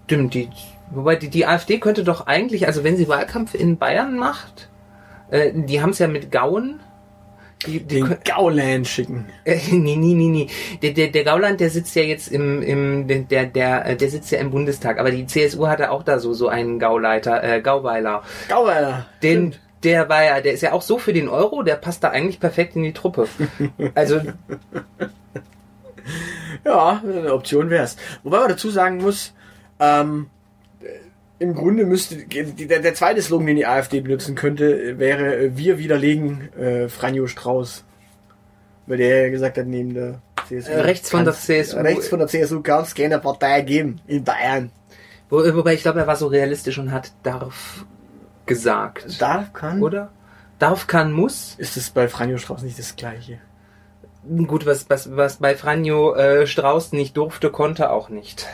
[0.06, 0.50] stimmt, die,
[0.92, 4.70] wobei die, die AfD könnte doch eigentlich, also wenn sie Wahlkampf in Bayern macht,
[5.30, 6.80] äh, die haben es ja mit Gauen,
[7.66, 9.26] die, die Den Gauland schicken.
[9.46, 10.48] äh, nee, nee, nee, nee.
[10.82, 14.32] Der, der, der Gauland, der sitzt ja jetzt im, im der, der, äh, der sitzt
[14.32, 18.24] ja im Bundestag, aber die CSU hatte auch da so, so einen Gauleiter, äh, Gauweiler.
[18.48, 19.08] Gauweiler.
[19.22, 19.60] Den, Stimmt.
[19.84, 22.40] der war ja, der ist ja auch so für den Euro, der passt da eigentlich
[22.40, 23.28] perfekt in die Truppe.
[23.94, 24.22] Also,
[26.66, 27.98] Ja, eine Option wär's.
[28.24, 29.34] Wobei man dazu sagen muss,
[29.80, 30.39] ähm, äh,
[31.40, 36.54] im Grunde müsste der, der zweite Slogan, den die AfD benutzen könnte, wäre wir widerlegen
[36.54, 37.86] äh, Franjo Strauß.
[38.88, 40.72] Weil der ja gesagt hat, neben der CSU.
[40.72, 41.78] Äh, rechts von der CSU.
[41.78, 44.72] Rechts von der CSU kann es keine Partei geben in Bayern.
[45.30, 47.86] wo, wobei ich glaube, er war so realistisch und hat darf
[48.46, 49.22] gesagt.
[49.22, 49.82] Darf, kann.
[49.82, 50.12] Oder?
[50.58, 51.56] Darf, kann, muss.
[51.58, 53.40] Ist es bei Franjo Strauß nicht das Gleiche?
[54.46, 58.48] Gut, was, was, was bei Franjo äh, Strauß nicht durfte, konnte auch nicht.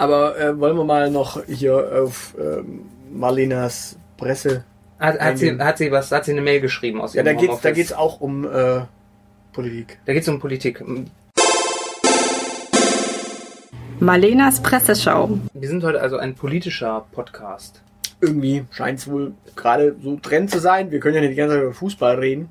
[0.00, 4.64] Aber äh, wollen wir mal noch hier auf ähm, Marlenas Presse.
[4.98, 7.42] Hat, hat, sie, hat sie was, hat sie eine Mail geschrieben aus Ja, ihrem da
[7.42, 7.74] Homeoffice.
[7.74, 8.80] geht's auch um äh,
[9.52, 9.98] Politik.
[10.06, 10.82] Da geht's um Politik.
[13.98, 15.38] Malenas Presseschau.
[15.52, 17.82] Wir sind heute also ein politischer Podcast.
[18.22, 20.90] Irgendwie scheint es wohl gerade so Trend zu sein.
[20.90, 22.48] Wir können ja nicht die ganze Zeit über Fußball reden.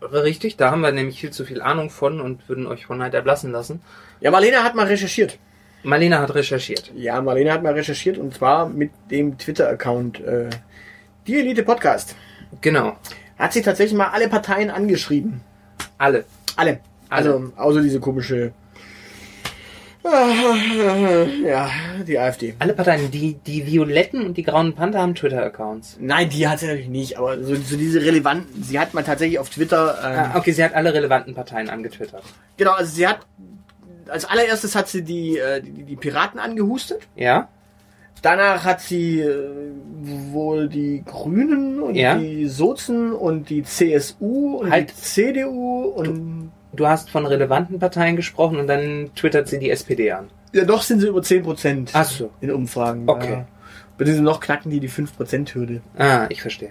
[0.00, 3.14] Richtig, da haben wir nämlich viel zu viel Ahnung von und würden euch von Neid
[3.14, 3.80] erblassen lassen.
[4.20, 5.38] Ja, Marlene hat mal recherchiert.
[5.84, 6.92] Marlene hat recherchiert.
[6.94, 10.50] Ja, Marlene hat mal recherchiert und zwar mit dem Twitter-Account äh,
[11.26, 12.14] Die Elite Podcast.
[12.60, 12.96] Genau.
[13.38, 15.40] Hat sie tatsächlich mal alle Parteien angeschrieben.
[15.98, 16.24] Alle.
[16.56, 16.80] Alle.
[17.08, 18.52] Also, außer diese komische.
[21.44, 21.70] Ja,
[22.06, 22.54] die AfD.
[22.58, 25.98] Alle Parteien, die, die Violetten und die Grauen Panther haben Twitter-Accounts.
[26.00, 28.62] Nein, die hat sie natürlich nicht, aber so, so diese relevanten.
[28.64, 29.98] Sie hat mal tatsächlich auf Twitter.
[30.04, 32.24] Ähm, Ah, okay, sie hat alle relevanten Parteien angetwittert.
[32.56, 33.20] Genau, also sie hat.
[34.08, 37.06] Als allererstes hat sie die, äh, die, die Piraten angehustet.
[37.16, 37.48] Ja?
[38.22, 39.72] Danach hat sie äh,
[40.32, 42.16] wohl die Grünen und Ja.
[42.16, 44.90] die Sozen und die CSU und Halt.
[44.90, 50.10] die CDU und Du hast von relevanten Parteien gesprochen und dann twittert sie die SPD
[50.12, 50.30] an.
[50.54, 52.30] ja, doch sind sie über 10% Ach so.
[52.40, 53.02] in Umfragen.
[53.06, 53.30] Okay.
[53.32, 53.46] Ja.
[53.98, 55.82] Beziehungsweise noch knacken die die 5%-Hürde.
[55.98, 56.70] Ah, ich verstehe.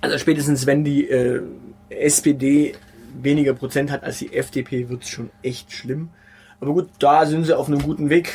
[0.00, 1.42] Also spätestens wenn die äh,
[1.90, 2.74] SPD
[3.20, 6.10] weniger Prozent hat als die FDP, wird's schon echt schlimm.
[6.60, 8.32] Aber gut, da sind sie auf einem guten Weg.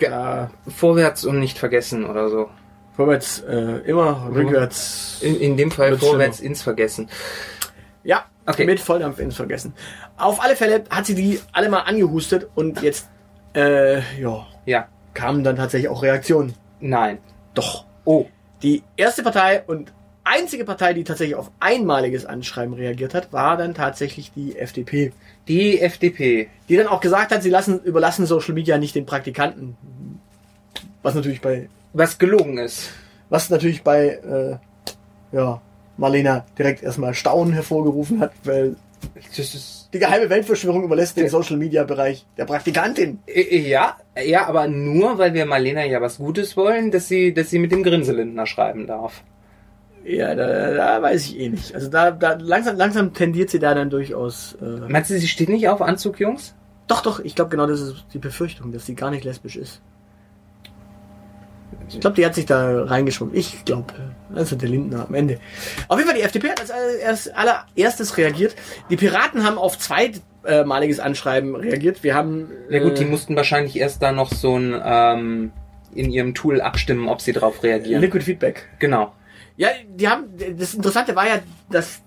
[0.00, 2.48] Ja, Vorwärts und nicht vergessen oder so.
[2.96, 5.18] vorwärts äh, immer, rückwärts.
[5.22, 7.08] In, in dem Fall vorwärts ins Vergessen.
[8.04, 8.64] Ja, Okay.
[8.64, 9.74] mit Volldampf ins Vergessen.
[10.16, 13.08] Auf alle Fälle hat sie die alle mal angehustet und jetzt,
[13.56, 14.86] äh, ja, Ja.
[15.14, 16.54] kamen dann tatsächlich auch Reaktionen.
[16.80, 17.18] Nein.
[17.54, 17.84] Doch.
[18.04, 18.26] Oh.
[18.62, 19.92] Die erste Partei und
[20.26, 25.12] einzige Partei, die tatsächlich auf einmaliges Anschreiben reagiert hat, war dann tatsächlich die FDP.
[25.48, 26.48] Die FDP.
[26.68, 29.76] Die dann auch gesagt hat, sie lassen, überlassen Social Media nicht den Praktikanten.
[31.02, 32.90] Was natürlich bei, Was gelogen ist.
[33.28, 34.56] was natürlich bei, äh,
[35.36, 35.60] ja,
[35.96, 38.76] Marlena direkt erstmal Staunen hervorgerufen hat, weil
[39.92, 43.20] die geheime Weltverschwörung überlässt den Social Media Bereich der Praktikantin.
[43.26, 47.50] Äh, Ja, ja, aber nur, weil wir Marlena ja was Gutes wollen, dass sie, dass
[47.50, 49.22] sie mit dem Grinselindner schreiben darf.
[50.08, 51.74] Ja, da, da weiß ich eh nicht.
[51.74, 54.56] Also da, da langsam, langsam tendiert sie da dann durchaus.
[54.62, 56.54] Äh, Meinst du, sie steht nicht auf Anzug, Jungs?
[56.88, 59.80] doch, doch, ich glaube genau das ist die Befürchtung, dass sie gar nicht lesbisch ist.
[61.88, 63.34] Ich glaube, die hat sich da reingeschwommen.
[63.34, 63.92] Ich glaube,
[64.34, 65.38] also der Lindner am Ende.
[65.88, 67.32] Auf jeden Fall, die FDP hat als allererst-
[67.76, 68.54] allererstes reagiert.
[68.90, 72.02] Die Piraten haben auf zweitmaliges Anschreiben reagiert.
[72.04, 72.50] Wir haben.
[72.70, 75.52] Ja gut, die äh, mussten wahrscheinlich erst da noch so ein ähm,
[75.94, 78.00] in ihrem Tool abstimmen, ob sie drauf reagieren.
[78.00, 78.68] Liquid Feedback.
[78.78, 79.12] Genau.
[79.56, 80.24] Ja, die haben,
[80.58, 81.38] das Interessante war ja,
[81.70, 82.00] dass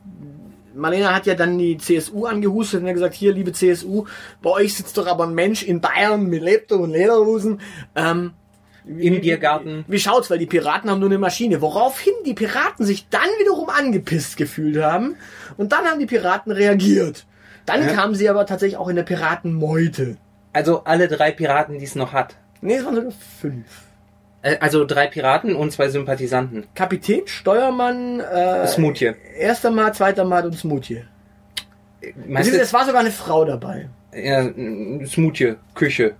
[0.76, 4.06] Marlena hat ja dann die CSU angehustet und hat gesagt, hier, liebe CSU,
[4.42, 7.60] bei euch sitzt doch aber ein Mensch in Bayern mit Laptop und Lederhosen.
[7.96, 8.34] Ähm,
[8.86, 9.84] Im Biergarten.
[9.88, 11.62] Wie schaut's, weil die Piraten haben nur eine Maschine.
[11.62, 15.16] Woraufhin die Piraten sich dann wiederum angepisst gefühlt haben
[15.58, 17.26] und dann haben die Piraten reagiert.
[17.66, 17.94] Dann Ja.
[17.94, 20.18] kamen sie aber tatsächlich auch in der Piratenmeute.
[20.54, 22.36] Also alle drei Piraten, die es noch hat.
[22.62, 23.66] Nee, es waren sogar fünf.
[24.41, 26.65] Äh, Also drei Piraten und zwei Sympathisanten.
[26.75, 29.13] Kapitän, Steuermann, äh, Smoothie.
[29.38, 31.04] erster Mal, zweiter Mal und Smoothie.
[32.28, 33.89] Meinst Es, war sogar eine Frau dabei.
[34.13, 34.49] ja,
[35.06, 36.15] Smoothie, Küche.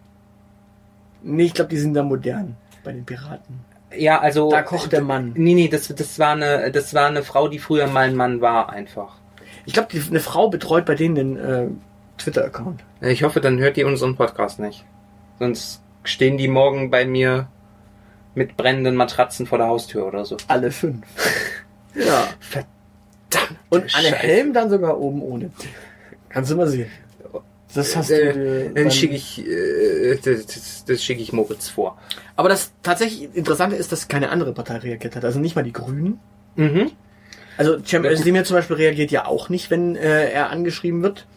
[1.23, 3.60] Nee, ich glaube, die sind da modern bei den Piraten.
[3.95, 4.49] Ja, also.
[4.51, 5.34] Da kocht der Mann.
[5.36, 8.41] Nee, nee, das, das, war eine, das war eine Frau, die früher mal ein Mann
[8.41, 9.15] war, einfach.
[9.65, 11.67] Ich glaube, eine Frau betreut bei denen den äh,
[12.17, 12.84] Twitter-Account.
[13.01, 14.86] Ich hoffe, dann hört ihr unseren Podcast nicht.
[15.39, 17.47] Sonst stehen die morgen bei mir
[18.36, 20.38] mit brennenden Matratzen vor der Haustür oder so.
[20.48, 21.06] Alle fünf.
[21.96, 22.28] ja.
[22.39, 23.60] Verdammt.
[23.70, 24.15] Und eine Scheiße.
[24.15, 25.52] Helm dann sogar oben ohne.
[26.30, 26.89] Kannst du mal sehen.
[27.74, 31.70] Das hast du Äh, dir dann schicke ich, äh, das, das, das schicke ich Moritz
[31.70, 32.00] vor.
[32.36, 35.24] Aber das tatsächlich Interessante ist, dass keine andere Partei reagiert hat.
[35.26, 36.20] Also nicht mal die Grünen.
[36.56, 36.92] Mhm.
[37.58, 41.28] Also Cem Özdemir zum Beispiel reagiert ja auch nicht, wenn äh, er angeschrieben wird.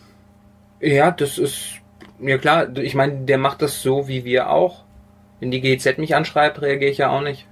[0.80, 1.80] Ja, das ist,
[2.20, 4.81] ja klar, ich meine, der macht das so wie wir auch.
[5.42, 7.48] Wenn die GZ mich anschreibt, reagiere ich ja auch nicht.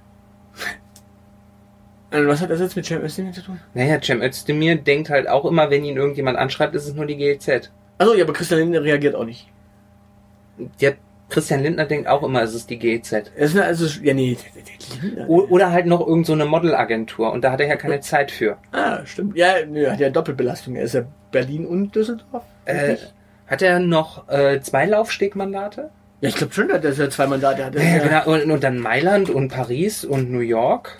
[2.09, 3.59] Äh, Was hat das jetzt mit Cem Özdemir zu tun?
[3.73, 7.17] Naja, Cem Özdemir denkt halt auch immer, wenn ihn irgendjemand anschreibt, ist es nur die
[7.17, 7.69] GZ.
[7.97, 9.49] Also ja, aber Christian Lindner reagiert auch nicht.
[10.79, 10.95] Der
[11.27, 13.29] Christian Lindner denkt auch immer, es ist die GZ.
[13.35, 14.37] Es ist also ja nee.
[15.01, 15.27] Lindner.
[15.27, 18.55] Oder halt noch irgend so eine Modelagentur und da hat er ja keine Zeit für.
[18.71, 19.35] Ah, stimmt.
[19.35, 20.77] Ja, nö, er hat ja Doppelbelastung.
[20.77, 22.45] Er ist ja Berlin und Düsseldorf.
[22.63, 22.95] Äh,
[23.47, 25.89] hat er noch äh, zwei Laufstegmandate?
[26.21, 27.75] Ja, ich glaube schon, dass er zwei Mandate hat.
[27.75, 28.31] Ja, ja, genau.
[28.31, 30.99] Und, und dann Mailand und Paris und New York.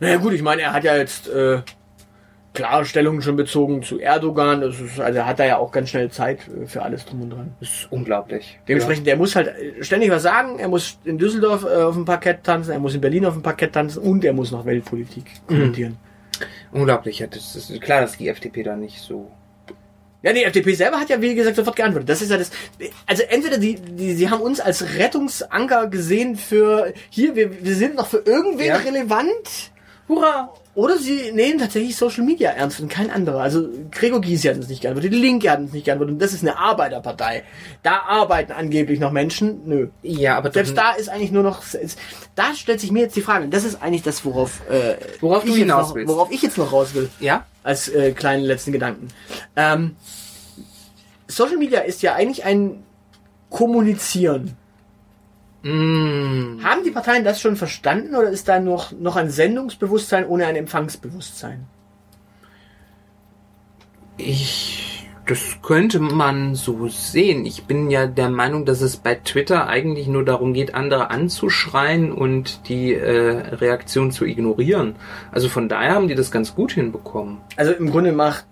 [0.00, 1.60] Naja gut, ich meine, er hat ja jetzt äh,
[2.54, 4.62] klare Stellungen schon bezogen zu Erdogan.
[4.62, 7.22] Das ist, also er hat da ja auch ganz schnell Zeit äh, für alles drum
[7.22, 7.52] und dran.
[7.60, 8.58] Das ist unglaublich.
[8.66, 10.58] Dementsprechend, der muss halt äh, ständig was sagen.
[10.58, 13.42] Er muss in Düsseldorf äh, auf dem Parkett tanzen, er muss in Berlin auf dem
[13.42, 15.98] Parkett tanzen und er muss noch Weltpolitik kommentieren.
[16.40, 16.46] Ja.
[16.72, 17.18] Unglaublich.
[17.18, 19.30] Ja, das ist klar, dass die FDP da nicht so.
[20.22, 22.08] Ja, die FDP selber hat ja, wie gesagt, sofort geantwortet.
[22.08, 22.50] Das ist ja das.
[23.06, 27.94] Also entweder die, die, sie haben uns als Rettungsanker gesehen für hier, wir, wir sind
[27.94, 28.76] noch für irgendwen Ja.
[28.76, 29.70] relevant.
[30.08, 30.52] Hurra!
[30.74, 33.40] Oder sie nehmen tatsächlich Social Media ernst und kein anderer.
[33.40, 36.14] Also Gregor Gysi hat uns nicht geantwortet, die Linke hat uns nicht geantwortet.
[36.14, 37.42] Und das ist eine Arbeiterpartei.
[37.82, 39.62] Da arbeiten angeblich noch Menschen.
[39.66, 39.88] Nö.
[40.02, 41.62] Ja, aber Selbst da ist eigentlich nur noch.
[41.74, 41.98] ist-
[42.36, 43.48] Da stellt sich mir jetzt die Frage.
[43.48, 46.08] Das ist eigentlich das, worauf, äh, Worauf du ich jetzt hinaus noch, willst.
[46.08, 47.44] Worauf ich jetzt noch raus will Ja?
[47.68, 49.08] Als äh, kleinen letzten Gedanken.
[49.54, 49.94] Ähm,
[51.26, 52.82] Social Media ist ja eigentlich ein
[53.50, 54.56] Kommunizieren.
[55.62, 56.62] Mm.
[56.62, 60.56] Haben die Parteien das schon verstanden oder ist da noch, noch ein Sendungsbewusstsein ohne ein
[60.56, 61.66] Empfangsbewusstsein?
[64.16, 64.87] Ich,
[65.28, 67.44] das könnte man so sehen.
[67.46, 72.12] Ich bin ja der Meinung, dass es bei Twitter eigentlich nur darum geht, andere anzuschreien
[72.12, 74.96] und die äh, Reaktion zu ignorieren.
[75.30, 77.38] Also von daher haben die das ganz gut hinbekommen.
[77.56, 78.46] Also im Grunde macht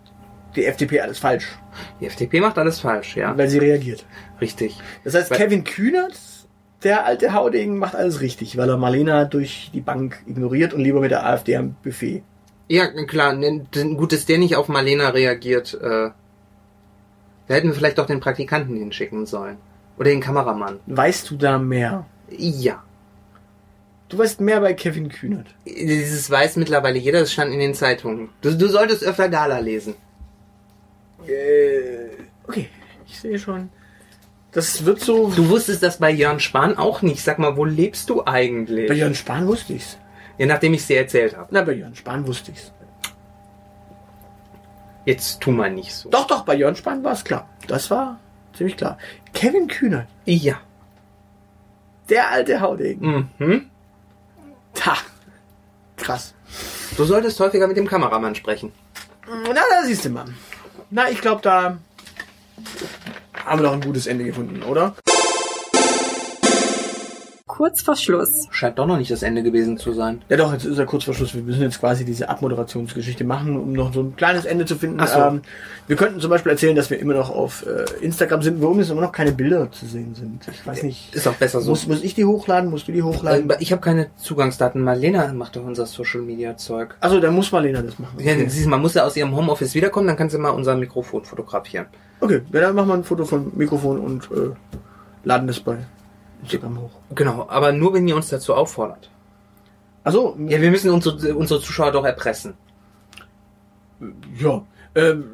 [0.55, 1.59] die FDP alles falsch,
[2.01, 3.37] Die FDP macht alles falsch, ja.
[3.37, 4.05] weil sie reagiert.
[4.41, 4.79] Richtig.
[5.05, 6.19] Das heißt, Weil- Kevin Kühnert,
[6.83, 11.01] der alte Haudegen macht alles richtig, weil er Marlena durch die Bank ignoriert und lieber
[11.01, 12.23] mit der AfD am Buffet.
[12.69, 13.35] Ja, klar.
[13.97, 15.79] Gut, dass der nicht auf Marlena reagiert.
[15.81, 16.11] Äh,
[17.49, 19.57] da hätten wir vielleicht doch den Praktikanten hinschicken sollen.
[19.99, 20.81] Oder den Kameramann.
[20.87, 22.07] Weißt du da mehr?
[22.31, 22.83] Ja.
[24.09, 25.47] Du weißt mehr bei Kevin Kühnert.
[25.65, 28.29] Dieses weiß mittlerweile jeder, das stand in den Zeitungen.
[28.41, 29.95] Du, du solltest öfter Gala lesen.
[31.27, 32.11] Äh,
[32.47, 32.69] okay,
[33.07, 33.71] ich sehe schon.
[34.53, 35.31] Das wird so.
[35.31, 37.23] Du wusstest das bei Jörn Spahn auch nicht.
[37.23, 38.89] Sag mal, wo lebst du eigentlich?
[38.89, 39.99] Bei Jörn Spahn wusste ich's.
[40.39, 41.49] ja, nachdem ich dir erzählt habe.
[41.51, 42.73] Na, bei Jörn Spahn wusste ich's.
[45.07, 46.11] Jetzt tu mal nicht so.
[46.11, 47.49] Doch, doch, bei Jörn Spahn war es klar.
[47.69, 48.19] Das war
[48.55, 48.99] ziemlich klar.
[49.33, 50.57] Kevin Kühnert, Ja.
[52.11, 53.31] der alte Haudegen.
[53.39, 53.71] Mhm.
[54.75, 54.97] Ta.
[55.97, 56.35] Krass.
[56.97, 58.73] Du solltest häufiger mit dem Kameramann sprechen.
[59.27, 60.27] Na, da siehst du mal.
[60.91, 61.79] Na, ich glaube, da
[63.45, 64.95] haben wir doch ein gutes Ende gefunden, oder?
[67.57, 68.47] Kurz vor Schluss.
[68.51, 70.21] Scheint doch noch nicht das Ende gewesen zu sein.
[70.29, 71.35] Ja doch, jetzt ist ja kurz vor Schluss.
[71.35, 74.99] Wir müssen jetzt quasi diese Abmoderationsgeschichte machen, um noch so ein kleines Ende zu finden.
[75.01, 75.19] Ach so.
[75.19, 75.41] Ähm,
[75.87, 78.91] wir könnten zum Beispiel erzählen, dass wir immer noch auf äh, Instagram sind, warum jetzt
[78.91, 80.47] immer noch keine Bilder zu sehen sind.
[80.53, 81.15] Ich weiß nicht.
[81.15, 81.71] Ist auch besser so.
[81.71, 82.69] Muss, muss ich die hochladen?
[82.69, 83.49] Musst du die hochladen?
[83.49, 84.83] Äh, ich habe keine Zugangsdaten.
[84.83, 86.95] Marlena macht doch unser Social Media Zeug.
[87.01, 88.19] Also, dann muss Marlena das machen.
[88.19, 90.51] Ja, Okay, siehst du, man muss ja aus ihrem Homeoffice wiederkommen, dann kann sie mal
[90.51, 91.87] unser Mikrofon fotografieren.
[92.21, 92.43] okay.
[92.53, 94.51] Ja, dann machen wir ein Foto vom Mikrofon und äh,
[95.25, 95.79] laden das bei
[96.47, 96.91] Instagram hoch.
[97.15, 99.11] Genau, aber nur wenn ihr uns dazu auffordert.
[100.05, 102.55] Also, Ja, wir müssen unsere, unsere Zuschauer doch erpressen.
[104.39, 104.63] ja.
[104.95, 105.25] Ähm,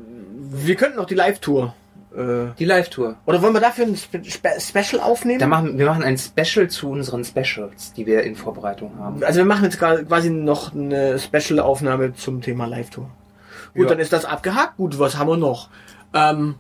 [0.55, 1.75] wir könnten noch die Live-Tour.
[2.15, 3.17] Äh, Die Live-Tour.
[3.27, 5.39] oder wollen wir dafür ein Spe Spe Special aufnehmen?
[5.39, 9.23] Da machen, wir machen ein Special zu unseren Specials, die wir in Vorbereitung haben.
[9.25, 13.09] Also wir machen jetzt quasi noch eine Special-Aufnahme zum Thema Live-Tour.
[13.75, 13.89] Gut, Ja.
[13.91, 14.77] dann ist das abgehakt.
[14.77, 15.71] Gut, was haben wir noch?
[16.13, 16.57] Ähm,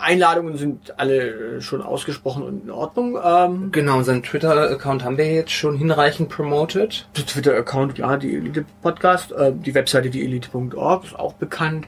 [0.00, 3.18] Einladungen sind alle äh, schon ausgesprochen und in Ordnung.
[3.22, 7.06] Ähm, Genau, unseren Twitter-Account haben wir jetzt schon hinreichend promoted.
[7.16, 9.32] der Twitter-Account, ja, die Elite-Podcast.
[9.32, 11.86] Äh, die Webseite, die elite.org, ist auch bekannt.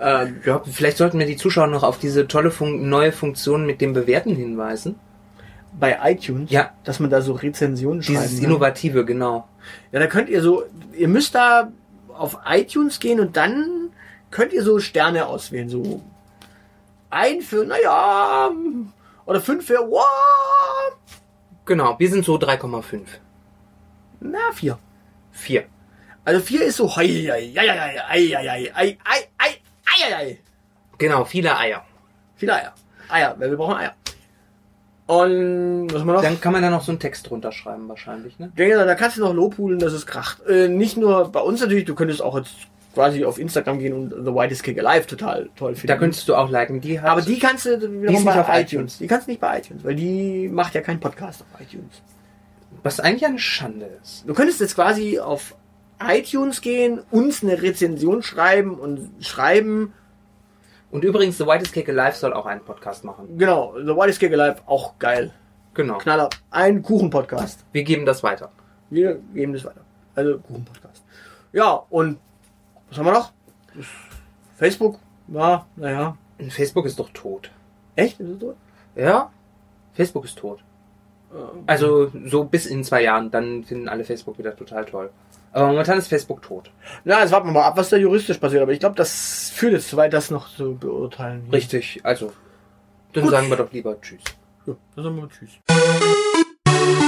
[0.00, 3.80] Ähm, Ja, vielleicht sollten wir die Zuschauer noch auf diese tolle Fun neue Funktion mit
[3.80, 4.96] dem Bewerten hinweisen.
[5.78, 6.70] bei iTunes, Ja.
[6.84, 8.44] dass man da so Rezensionen Dieses schreiben.
[8.44, 9.46] Innovative, genau.
[9.92, 10.62] Ja, da könnt ihr so,
[10.96, 11.68] ihr müsst da
[12.08, 13.90] auf iTunes gehen und dann
[14.30, 15.68] könnt ihr so Sterne auswählen.
[15.68, 16.02] So
[17.10, 18.50] ein für, naja,
[19.26, 20.04] oder fünf für, wow,
[21.64, 23.00] Genau, wir sind so 3,5.
[24.20, 24.78] na, vier.
[25.32, 25.64] 4.
[26.24, 30.14] Also vier ist so, hei, hei, hei, hei, hei, hei, hei, hei, hei, hei, hei,
[30.14, 30.38] hei.
[30.98, 31.84] Genau, viele Eier.
[32.36, 32.74] Viele Eier.
[33.08, 33.94] Eier, weil wir brauchen Eier.
[35.06, 36.22] Und, was haben wir noch?
[36.22, 38.52] Dann kann man da noch so einen Text drunter schreiben wahrscheinlich, ne?
[38.56, 40.42] Ja, da kannst du noch lobhudeln, dass es kracht.
[40.46, 42.56] Äh, nicht nur bei uns natürlich, du könntest auch jetzt
[42.98, 45.86] quasi auf Instagram gehen und The Whitest Kick Alive total toll finden.
[45.86, 46.80] Da könntest du auch liken.
[46.80, 48.72] Die hat, Aber die kannst du wiederum nicht bei auf iTunes.
[48.72, 48.98] iTunes.
[48.98, 52.02] Die kannst du nicht bei iTunes, weil die macht ja keinen Podcast auf iTunes.
[52.82, 54.24] was eigentlich eine Schande ist.
[54.28, 55.54] Du könntest jetzt quasi auf
[56.04, 59.92] iTunes gehen, uns eine Rezension schreiben und schreiben,
[60.90, 63.36] Und übrigens, The Whitest Cake Alive soll auch einen Podcast machen.
[63.38, 65.32] genau, The Whitest Kick Alive, auch geil.
[65.74, 65.98] Genau.
[65.98, 66.30] Knaller.
[66.50, 67.64] Ein Kuchen-Podcast.
[67.72, 68.50] Wir geben das weiter.
[68.90, 69.82] Wir geben das weiter.
[70.16, 71.04] Also Kuchen-Podcast.
[71.52, 72.18] Ja, und
[72.88, 73.32] was haben wir noch?
[74.56, 74.98] Facebook,
[75.28, 76.16] ja, naja.
[76.48, 77.50] Facebook ist doch tot.
[77.96, 78.18] Echt?
[78.20, 78.54] Ist es so?
[78.94, 79.30] Ja?
[79.94, 80.60] Facebook ist tot.
[81.66, 85.10] Also so bis in zwei Jahren, dann finden alle Facebook wieder total toll.
[85.52, 86.70] Aber momentan ist Facebook tot.
[87.04, 88.62] Na, jetzt warten wir mal ab, was da juristisch passiert.
[88.62, 91.48] Aber ich glaube, das führt jetzt zu weit, das noch zu beurteilen.
[91.52, 92.32] Richtig, also.
[93.12, 93.32] Dann Gut.
[93.32, 94.22] sagen wir doch lieber Tschüss.
[94.66, 97.07] Ja, dann sagen wir mal Tschüss.